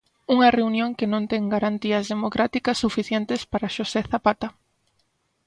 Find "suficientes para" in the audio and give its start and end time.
2.83-3.73